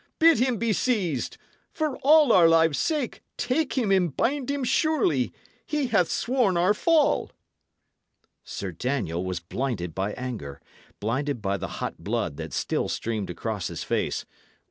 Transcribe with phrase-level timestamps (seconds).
[0.17, 1.37] bid him be seized!
[1.71, 5.31] For all our lives' sakes, take him and bind him surely!
[5.63, 7.29] He hath sworn our fall."
[8.43, 10.59] Sir Daniel was blinded by anger
[10.99, 14.25] blinded by the hot blood that still streamed across his face.